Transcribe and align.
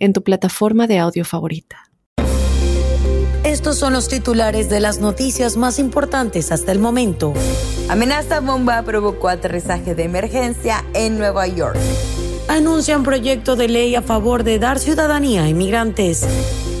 en 0.00 0.12
tu 0.12 0.24
plataforma 0.24 0.88
de 0.88 0.98
audio 0.98 1.24
favorita. 1.24 1.90
Estos 3.44 3.78
son 3.78 3.92
los 3.92 4.08
titulares 4.08 4.68
de 4.68 4.80
las 4.80 4.98
noticias 4.98 5.56
más 5.56 5.78
importantes 5.78 6.52
hasta 6.52 6.72
el 6.72 6.78
momento. 6.78 7.32
Amenaza 7.88 8.40
bomba 8.40 8.82
provocó 8.82 9.28
aterrizaje 9.28 9.94
de 9.94 10.04
emergencia 10.04 10.84
en 10.94 11.18
Nueva 11.18 11.46
York. 11.46 11.76
Anuncian 12.48 13.02
proyecto 13.02 13.56
de 13.56 13.68
ley 13.68 13.94
a 13.94 14.02
favor 14.02 14.44
de 14.44 14.58
dar 14.58 14.78
ciudadanía 14.78 15.44
a 15.44 15.48
inmigrantes. 15.48 16.26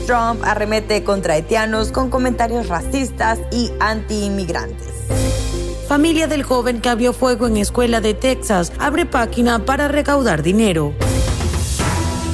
Trump 0.06 0.42
arremete 0.44 1.04
contra 1.04 1.34
haitianos 1.34 1.92
con 1.92 2.10
comentarios 2.10 2.68
racistas 2.68 3.38
y 3.52 3.70
anti-inmigrantes. 3.80 4.88
Familia 5.88 6.28
del 6.28 6.44
joven 6.44 6.80
que 6.80 6.88
abrió 6.88 7.12
fuego 7.12 7.48
en 7.48 7.56
escuela 7.56 8.00
de 8.00 8.14
Texas 8.14 8.72
abre 8.78 9.06
página 9.06 9.64
para 9.64 9.88
recaudar 9.88 10.42
dinero. 10.42 10.94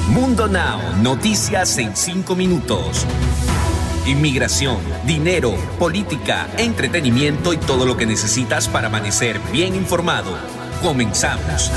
Mundo 0.07 0.47
Now, 0.47 0.79
noticias 1.01 1.77
en 1.77 1.93
5 1.93 2.33
minutos. 2.33 3.05
Inmigración, 4.05 4.77
dinero, 5.05 5.53
política, 5.77 6.47
entretenimiento 6.57 7.51
y 7.51 7.57
todo 7.57 7.85
lo 7.85 7.97
que 7.97 8.05
necesitas 8.05 8.69
para 8.69 8.87
amanecer 8.87 9.37
bien 9.51 9.75
informado. 9.75 10.31
Comenzamos. 10.81 11.71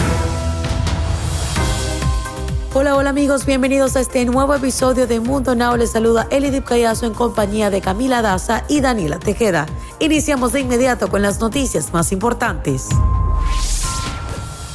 Hola, 2.72 2.94
hola 2.94 3.10
amigos, 3.10 3.46
bienvenidos 3.46 3.96
a 3.96 4.00
este 4.00 4.24
nuevo 4.26 4.54
episodio 4.54 5.08
de 5.08 5.18
Mundo 5.18 5.56
Now. 5.56 5.76
Les 5.76 5.90
saluda 5.90 6.28
Elidip 6.30 6.64
Callazo 6.64 7.06
en 7.06 7.14
compañía 7.14 7.68
de 7.68 7.80
Camila 7.80 8.22
Daza 8.22 8.62
y 8.68 8.80
Daniela 8.80 9.18
Tejeda. 9.18 9.66
Iniciamos 9.98 10.52
de 10.52 10.60
inmediato 10.60 11.08
con 11.08 11.20
las 11.20 11.40
noticias 11.40 11.92
más 11.92 12.12
importantes. 12.12 12.86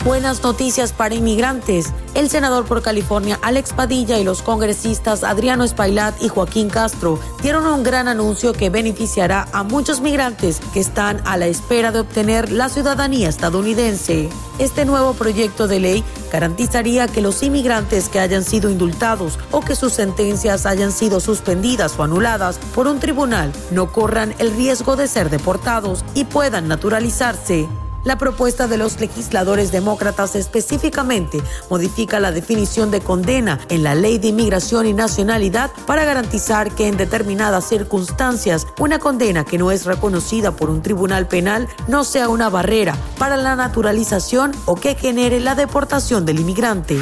Buenas 0.06 0.44
noticias 0.44 0.94
para 0.94 1.16
inmigrantes. 1.16 1.92
El 2.14 2.30
senador 2.30 2.66
por 2.66 2.84
California 2.84 3.40
Alex 3.42 3.74
Padilla 3.74 4.20
y 4.20 4.24
los 4.24 4.44
congresistas 4.44 5.24
Adriano 5.24 5.64
Espailat 5.64 6.22
y 6.22 6.28
Joaquín 6.28 6.70
Castro 6.70 7.20
dieron 7.42 7.66
un 7.66 7.82
gran 7.82 8.08
anuncio 8.08 8.54
que 8.54 8.70
beneficiará 8.70 9.48
a 9.52 9.64
muchos 9.64 10.02
migrantes 10.02 10.62
que 10.76 10.80
están 10.80 11.24
a 11.26 11.38
la 11.38 11.48
espera 11.48 11.92
de 11.92 12.02
obtener 12.02 12.52
la 12.52 12.70
ciudadanía 12.70 13.30
estadounidense. 13.30 14.30
Este 14.60 14.86
nuevo 14.86 15.16
proyecto 15.16 15.68
de 15.68 15.80
ley 15.80 16.04
garantizaría 16.32 17.08
que 17.08 17.22
los 17.22 17.42
inmigrantes 17.42 18.08
que 18.08 18.20
hayan 18.20 18.44
sido 18.44 18.70
indultados 18.70 19.40
o 19.50 19.62
que 19.62 19.76
sus 19.76 19.94
sentencias 19.94 20.68
hayan 20.68 20.92
sido 20.92 21.20
suspendidas 21.20 21.98
o 21.98 22.04
anuladas 22.04 22.60
por 22.76 22.86
un 22.86 23.00
tribunal 23.00 23.52
no 23.72 23.92
corran 23.92 24.36
el 24.38 24.56
riesgo 24.56 24.98
de 24.98 25.08
ser 25.08 25.32
deportados 25.32 26.06
y 26.14 26.26
puedan 26.26 26.68
naturalizarse. 26.68 27.68
La 28.06 28.20
propuesta 28.20 28.68
de 28.68 28.78
los 28.78 29.00
legisladores 29.00 29.72
demócratas 29.72 30.36
específicamente 30.36 31.42
modifica 31.72 32.20
la 32.20 32.32
definición 32.32 32.92
de 32.92 33.02
condena 33.02 33.60
en 33.70 33.84
la 33.84 33.96
ley 33.96 34.20
de 34.20 34.28
inmigración 34.28 34.86
y 34.86 34.94
nacionalidad 34.94 35.72
para 35.88 36.06
garantizar 36.06 36.72
que 36.72 36.88
en 36.88 36.98
determinadas 36.98 37.68
circunstancias 37.68 38.68
una 38.80 39.00
condena 39.00 39.44
que 39.44 39.58
no 39.58 39.72
es 39.72 39.86
reconocida 39.86 40.52
por 40.52 40.70
un 40.70 40.84
tribunal 40.84 41.28
penal 41.28 41.68
no 41.88 42.04
sea 42.04 42.30
una 42.30 42.48
barrera 42.50 42.96
para 43.18 43.38
la 43.38 43.56
naturalización 43.56 44.52
o 44.66 44.76
que 44.76 44.94
genere 44.94 45.40
la 45.40 45.56
deportación 45.56 46.26
del 46.26 46.40
inmigrante. 46.40 47.00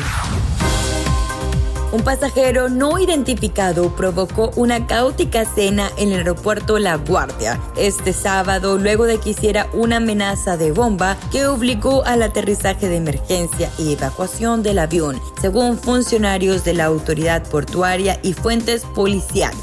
Un 1.93 2.01
pasajero 2.01 2.69
no 2.69 2.97
identificado 2.97 3.95
provocó 3.95 4.49
una 4.55 4.87
caótica 4.87 5.45
cena 5.45 5.91
en 5.95 6.11
el 6.11 6.17
aeropuerto 6.17 6.79
La 6.79 6.95
Guardia 6.95 7.61
este 7.77 8.13
sábado 8.13 8.79
luego 8.79 9.05
de 9.05 9.19
que 9.19 9.29
hiciera 9.29 9.67
una 9.73 9.97
amenaza 9.97 10.57
de 10.57 10.71
bomba 10.71 11.19
que 11.31 11.45
obligó 11.45 12.03
al 12.03 12.23
aterrizaje 12.23 12.89
de 12.89 12.95
emergencia 12.95 13.69
y 13.77 13.93
evacuación 13.93 14.63
del 14.63 14.79
avión, 14.79 15.21
según 15.39 15.77
funcionarios 15.77 16.63
de 16.63 16.73
la 16.73 16.85
autoridad 16.85 17.47
portuaria 17.47 18.19
y 18.23 18.33
fuentes 18.33 18.85
policiales. 18.95 19.61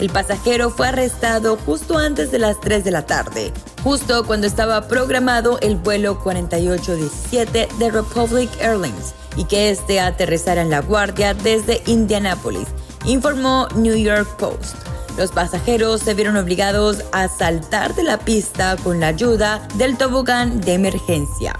El 0.00 0.10
pasajero 0.10 0.68
fue 0.68 0.88
arrestado 0.88 1.56
justo 1.64 1.96
antes 1.96 2.30
de 2.30 2.40
las 2.40 2.60
3 2.60 2.84
de 2.84 2.90
la 2.90 3.06
tarde, 3.06 3.54
justo 3.82 4.26
cuando 4.26 4.46
estaba 4.46 4.86
programado 4.86 5.58
el 5.60 5.76
vuelo 5.76 6.18
4817 6.18 7.68
de 7.78 7.90
Republic 7.90 8.50
Airlines 8.60 9.14
y 9.36 9.44
que 9.44 9.70
este 9.70 10.00
aterrizara 10.00 10.62
en 10.62 10.70
La 10.70 10.80
Guardia 10.80 11.34
desde 11.34 11.82
Indianápolis, 11.86 12.68
informó 13.04 13.68
New 13.74 13.96
York 13.96 14.28
Post. 14.36 14.76
Los 15.16 15.32
pasajeros 15.32 16.00
se 16.00 16.14
vieron 16.14 16.36
obligados 16.36 17.02
a 17.12 17.28
saltar 17.28 17.94
de 17.94 18.04
la 18.04 18.18
pista 18.18 18.76
con 18.82 19.00
la 19.00 19.08
ayuda 19.08 19.66
del 19.74 19.98
tobogán 19.98 20.60
de 20.60 20.74
emergencia. 20.74 21.58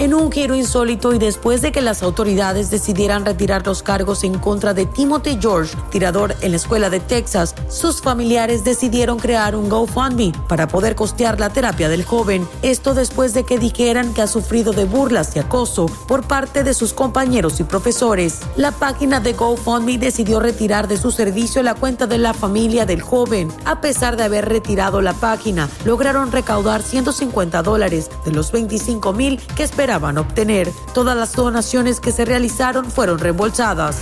En 0.00 0.12
un 0.12 0.32
giro 0.32 0.56
insólito 0.56 1.14
y 1.14 1.18
después 1.18 1.62
de 1.62 1.70
que 1.70 1.80
las 1.80 2.02
autoridades 2.02 2.68
decidieran 2.68 3.24
retirar 3.24 3.64
los 3.64 3.84
cargos 3.84 4.24
en 4.24 4.40
contra 4.40 4.74
de 4.74 4.86
Timothy 4.86 5.38
George, 5.40 5.76
tirador 5.92 6.34
en 6.40 6.50
la 6.50 6.56
escuela 6.56 6.90
de 6.90 6.98
Texas, 6.98 7.54
sus 7.68 8.02
familiares 8.02 8.64
decidieron 8.64 9.20
crear 9.20 9.54
un 9.54 9.68
GoFundMe 9.68 10.32
para 10.48 10.66
poder 10.66 10.96
costear 10.96 11.38
la 11.38 11.50
terapia 11.50 11.88
del 11.88 12.04
joven. 12.04 12.44
Esto 12.62 12.92
después 12.92 13.34
de 13.34 13.44
que 13.44 13.60
dijeran 13.60 14.12
que 14.14 14.22
ha 14.22 14.26
sufrido 14.26 14.72
de 14.72 14.84
burlas 14.84 15.36
y 15.36 15.38
acoso 15.38 15.86
por 16.08 16.26
parte 16.26 16.64
de 16.64 16.74
sus 16.74 16.92
compañeros 16.92 17.60
y 17.60 17.62
profesores. 17.62 18.40
La 18.56 18.72
página 18.72 19.20
de 19.20 19.34
GoFundMe 19.34 19.98
decidió 19.98 20.40
retirar 20.40 20.88
de 20.88 20.96
su 20.96 21.12
servicio 21.12 21.62
la 21.62 21.74
cuenta 21.74 22.08
de 22.08 22.18
la 22.18 22.34
familia 22.34 22.84
del 22.84 23.00
joven. 23.00 23.48
A 23.64 23.80
pesar 23.80 24.16
de 24.16 24.24
haber 24.24 24.48
retirado 24.48 25.00
la 25.00 25.12
página, 25.12 25.68
lograron 25.84 26.32
recaudar 26.32 26.82
150 26.82 27.62
dólares 27.62 28.10
de 28.24 28.32
los 28.32 28.50
25 28.50 29.12
mil 29.12 29.40
que 29.54 29.62
esperaban 29.62 29.83
obtener. 29.90 30.70
Todas 30.94 31.16
las 31.16 31.32
donaciones 31.32 32.00
que 32.00 32.12
se 32.12 32.24
realizaron 32.24 32.90
fueron 32.90 33.18
reembolsadas. 33.18 33.98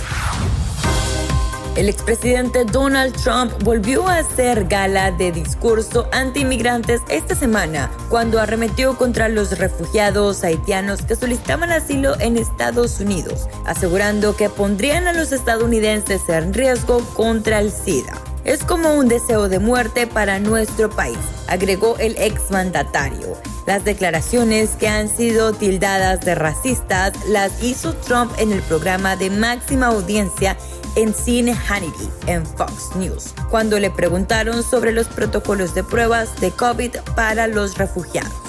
El 1.75 1.89
expresidente 1.89 2.65
Donald 2.65 3.15
Trump 3.15 3.51
volvió 3.63 4.07
a 4.07 4.19
hacer 4.19 4.65
gala 4.65 5.11
de 5.11 5.31
discurso 5.31 6.07
anti-inmigrantes 6.11 7.01
esta 7.09 7.33
semana 7.33 7.89
cuando 8.09 8.39
arremetió 8.39 8.95
contra 8.95 9.27
los 9.27 9.57
refugiados 9.57 10.43
haitianos 10.43 11.01
que 11.01 11.15
solicitaban 11.15 11.71
asilo 11.71 12.19
en 12.19 12.37
Estados 12.37 12.99
Unidos, 12.99 13.47
asegurando 13.65 14.35
que 14.35 14.49
pondrían 14.49 15.07
a 15.07 15.13
los 15.13 15.31
estadounidenses 15.31 16.29
en 16.29 16.53
riesgo 16.53 16.99
contra 17.15 17.59
el 17.59 17.71
SIDA. 17.71 18.22
Es 18.45 18.63
como 18.65 18.95
un 18.95 19.07
deseo 19.07 19.47
de 19.47 19.59
muerte 19.59 20.05
para 20.05 20.37
nuestro 20.39 20.89
país, 20.89 21.17
agregó 21.47 21.97
el 21.97 22.17
exmandatario. 22.17 23.37
Las 23.65 23.85
declaraciones 23.85 24.71
que 24.71 24.89
han 24.89 25.07
sido 25.07 25.53
tildadas 25.53 26.19
de 26.21 26.35
racistas 26.35 27.13
las 27.27 27.63
hizo 27.63 27.93
Trump 27.93 28.33
en 28.37 28.51
el 28.51 28.61
programa 28.63 29.15
de 29.15 29.29
máxima 29.29 29.87
audiencia 29.87 30.57
en 30.95 31.13
Cine 31.13 31.55
Hannity 31.55 32.09
en 32.27 32.45
Fox 32.45 32.95
News, 32.97 33.33
cuando 33.49 33.79
le 33.79 33.89
preguntaron 33.89 34.61
sobre 34.61 34.91
los 34.91 35.07
protocolos 35.07 35.73
de 35.73 35.85
pruebas 35.85 36.39
de 36.41 36.51
COVID 36.51 36.97
para 37.15 37.47
los 37.47 37.77
refugiados. 37.77 38.42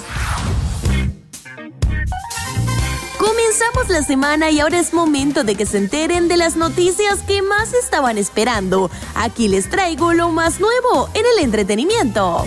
La 3.89 4.01
semana 4.01 4.49
y 4.49 4.59
ahora 4.59 4.79
es 4.79 4.93
momento 4.93 5.43
de 5.43 5.55
que 5.55 5.65
se 5.65 5.77
enteren 5.77 6.27
de 6.27 6.37
las 6.37 6.55
noticias 6.55 7.21
que 7.21 7.41
más 7.41 7.73
estaban 7.73 8.17
esperando. 8.17 8.89
Aquí 9.13 9.47
les 9.47 9.69
traigo 9.69 10.11
lo 10.11 10.29
más 10.29 10.59
nuevo 10.59 11.07
en 11.13 11.23
el 11.25 11.43
entretenimiento. 11.43 12.45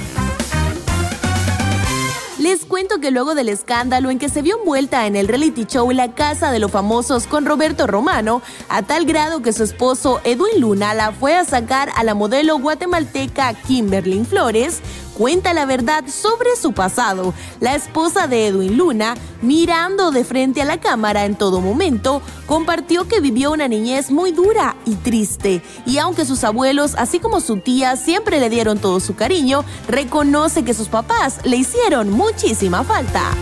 Les 2.39 2.65
cuento 2.65 3.01
que 3.01 3.11
luego 3.11 3.35
del 3.35 3.49
escándalo 3.49 4.11
en 4.11 4.19
que 4.19 4.29
se 4.29 4.43
vio 4.43 4.59
envuelta 4.59 5.07
en 5.07 5.17
el 5.17 5.27
reality 5.27 5.65
show 5.65 5.91
La 5.91 6.15
Casa 6.15 6.53
de 6.53 6.59
los 6.59 6.71
Famosos 6.71 7.27
con 7.27 7.47
Roberto 7.47 7.87
Romano, 7.87 8.43
a 8.69 8.83
tal 8.83 9.07
grado 9.07 9.43
que 9.43 9.53
su 9.53 9.65
esposo 9.65 10.21
Edwin 10.25 10.61
Luna 10.61 10.95
la 10.95 11.13
fue 11.13 11.35
a 11.35 11.45
sacar 11.45 11.91
a 11.97 12.05
la 12.05 12.15
modelo 12.15 12.59
guatemalteca 12.59 13.55
Kimberly 13.55 14.25
Flores, 14.25 14.81
cuenta 15.19 15.53
la 15.53 15.67
verdad 15.67 16.05
sobre 16.07 16.55
su 16.57 16.73
pasado. 16.73 17.35
La 17.61 17.75
esposa 17.75 18.29
de 18.29 18.47
Edwin 18.47 18.77
Luna, 18.77 19.17
mirando 19.43 20.13
de 20.13 20.25
frente 20.25 20.63
a 20.63 20.65
la 20.65 20.79
cámara 20.81 21.25
en 21.25 21.35
todo 21.35 21.61
momento, 21.61 22.23
compartió 22.47 23.09
que 23.09 23.21
vivió 23.21 23.51
una 23.51 23.67
niñez 23.67 24.11
muy 24.13 24.31
dura 24.31 24.77
y 24.87 24.95
triste. 24.95 25.61
Y 25.85 25.99
aunque 25.99 26.25
sus 26.25 26.45
abuelos, 26.45 26.95
así 26.97 27.19
como 27.19 27.41
su 27.41 27.59
tía, 27.59 27.97
siempre 27.97 28.39
le 28.39 28.49
dieron 28.49 28.79
todo 28.79 29.01
su 29.01 29.17
cariño, 29.17 29.65
reconoce 29.89 30.65
que 30.65 30.73
sus 30.73 30.89
papás 30.89 31.41
le 31.45 31.57
hicieron 31.57 32.11
muchísima 32.11 32.85
falta. 32.85 33.33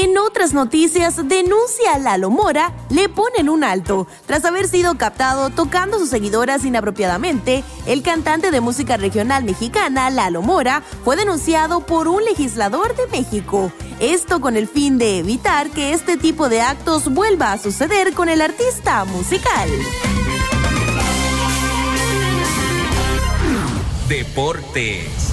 En 0.00 0.16
otras 0.16 0.52
noticias, 0.52 1.16
denuncia 1.28 1.94
a 1.94 1.98
Lalo 1.98 2.30
Mora, 2.30 2.72
le 2.88 3.08
ponen 3.08 3.48
un 3.48 3.64
alto. 3.64 4.06
Tras 4.26 4.44
haber 4.44 4.68
sido 4.68 4.96
captado 4.96 5.50
tocando 5.50 5.96
a 5.96 5.98
sus 5.98 6.08
seguidoras 6.08 6.64
inapropiadamente, 6.64 7.64
el 7.84 8.04
cantante 8.04 8.52
de 8.52 8.60
música 8.60 8.96
regional 8.96 9.42
mexicana, 9.42 10.08
Lalo 10.08 10.40
Mora, 10.40 10.84
fue 11.02 11.16
denunciado 11.16 11.80
por 11.80 12.06
un 12.06 12.24
legislador 12.24 12.94
de 12.94 13.08
México. 13.08 13.72
Esto 13.98 14.40
con 14.40 14.56
el 14.56 14.68
fin 14.68 14.98
de 14.98 15.18
evitar 15.18 15.68
que 15.70 15.92
este 15.92 16.16
tipo 16.16 16.48
de 16.48 16.60
actos 16.60 17.12
vuelva 17.12 17.50
a 17.50 17.58
suceder 17.58 18.14
con 18.14 18.28
el 18.28 18.40
artista 18.40 19.04
musical. 19.04 19.68
Deportes. 24.08 25.32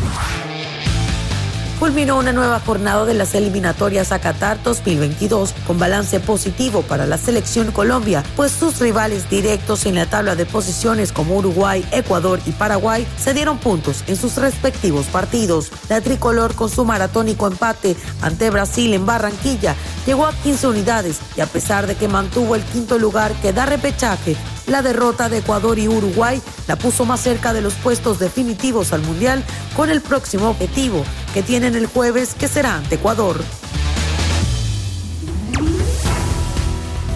Culminó 1.79 2.17
una 2.17 2.31
nueva 2.31 2.61
jornada 2.61 3.03
de 3.03 3.13
las 3.13 3.35
eliminatorias 3.35 4.13
a 4.13 4.19
Qatar 4.19 4.63
2022 4.63 5.53
con 5.67 5.77
balance 5.77 6.21
positivo 6.21 6.83
para 6.83 7.05
la 7.05 7.17
selección 7.17 7.71
Colombia, 7.71 8.23
pues 8.37 8.53
sus 8.53 8.79
rivales 8.79 9.29
directos 9.29 9.85
en 9.85 9.95
la 9.95 10.05
tabla 10.05 10.35
de 10.35 10.45
posiciones 10.45 11.11
como 11.11 11.35
Uruguay, 11.35 11.85
Ecuador 11.91 12.39
y 12.45 12.51
Paraguay 12.51 13.05
se 13.17 13.33
dieron 13.33 13.57
puntos 13.57 14.05
en 14.07 14.15
sus 14.15 14.37
respectivos 14.37 15.07
partidos. 15.07 15.69
La 15.89 15.99
tricolor 15.99 16.55
con 16.55 16.69
su 16.69 16.85
maratónico 16.85 17.45
empate 17.45 17.97
ante 18.21 18.49
Brasil 18.51 18.93
en 18.93 19.05
Barranquilla 19.05 19.75
llegó 20.05 20.27
a 20.27 20.33
15 20.33 20.67
unidades 20.67 21.19
y 21.35 21.41
a 21.41 21.45
pesar 21.45 21.87
de 21.87 21.95
que 21.95 22.07
mantuvo 22.07 22.55
el 22.55 22.63
quinto 22.63 22.97
lugar 22.97 23.33
que 23.41 23.51
da 23.51 23.65
repechaje 23.65 24.37
la 24.67 24.81
derrota 24.81 25.29
de 25.29 25.39
Ecuador 25.39 25.79
y 25.79 25.87
Uruguay 25.87 26.41
la 26.67 26.75
puso 26.75 27.05
más 27.05 27.21
cerca 27.21 27.53
de 27.53 27.61
los 27.61 27.73
puestos 27.75 28.19
definitivos 28.19 28.93
al 28.93 29.01
Mundial 29.01 29.43
con 29.75 29.89
el 29.89 30.01
próximo 30.01 30.49
objetivo 30.49 31.03
que 31.33 31.43
tienen 31.43 31.75
el 31.75 31.85
jueves 31.85 32.33
que 32.33 32.47
será 32.47 32.75
ante 32.75 32.95
Ecuador. 32.95 33.39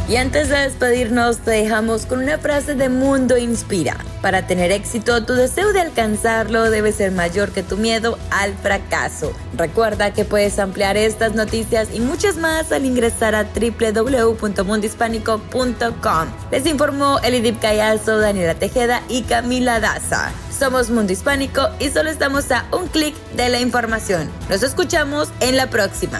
Y 0.09 0.15
antes 0.15 0.49
de 0.49 0.57
despedirnos, 0.57 1.37
te 1.37 1.51
dejamos 1.51 2.07
con 2.07 2.23
una 2.23 2.39
frase 2.39 2.73
de 2.73 2.89
Mundo 2.89 3.37
Inspira. 3.37 3.95
Para 4.23 4.47
tener 4.47 4.71
éxito, 4.71 5.23
tu 5.23 5.33
deseo 5.33 5.71
de 5.71 5.81
alcanzarlo 5.81 6.71
debe 6.71 6.91
ser 6.91 7.11
mayor 7.11 7.51
que 7.51 7.61
tu 7.61 7.77
miedo 7.77 8.17
al 8.31 8.55
fracaso. 8.55 9.31
Recuerda 9.55 10.11
que 10.11 10.25
puedes 10.25 10.57
ampliar 10.57 10.97
estas 10.97 11.35
noticias 11.35 11.89
y 11.93 11.99
muchas 11.99 12.37
más 12.37 12.71
al 12.71 12.85
ingresar 12.85 13.35
a 13.35 13.43
www.mundohispánico.com. 13.43 16.27
Les 16.49 16.65
informó 16.65 17.19
Elidip 17.19 17.61
Callazo, 17.61 18.17
Daniela 18.17 18.55
Tejeda 18.55 19.03
y 19.09 19.21
Camila 19.21 19.79
Daza. 19.79 20.31
Somos 20.49 20.89
Mundo 20.89 21.13
Hispánico 21.13 21.69
y 21.79 21.89
solo 21.89 22.09
estamos 22.09 22.49
a 22.49 22.65
un 22.71 22.87
clic 22.87 23.13
de 23.35 23.49
la 23.49 23.59
información. 23.59 24.27
Nos 24.49 24.63
escuchamos 24.63 25.29
en 25.39 25.55
la 25.55 25.69
próxima. 25.69 26.19